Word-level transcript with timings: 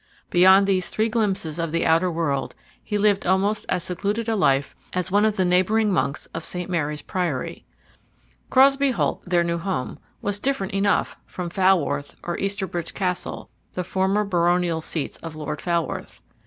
Beyond 0.31 0.65
these 0.65 0.89
three 0.89 1.09
glimpses 1.09 1.59
of 1.59 1.71
the 1.71 1.85
outer 1.85 2.09
world 2.09 2.55
he 2.83 2.97
lived 2.97 3.23
almost 3.27 3.67
as 3.69 3.83
secluded 3.83 4.27
a 4.27 4.35
life 4.35 4.75
as 4.93 5.11
one 5.11 5.25
of 5.25 5.35
the 5.37 5.45
neighboring 5.45 5.93
monks 5.93 6.25
of 6.33 6.43
St. 6.43 6.71
Mary's 6.71 7.03
Priory. 7.03 7.65
Crosbey 8.49 8.89
Holt, 8.93 9.23
their 9.25 9.43
new 9.43 9.59
home, 9.59 9.99
was 10.19 10.39
different 10.39 10.73
enough 10.73 11.19
from 11.27 11.51
Falworth 11.51 12.15
or 12.23 12.35
Easterbridge 12.39 12.95
Castle, 12.95 13.51
the 13.73 13.83
former 13.83 14.23
baronial 14.23 14.81
seats 14.81 15.17
of 15.17 15.35
Lord 15.35 15.61
Falworth. 15.61 16.19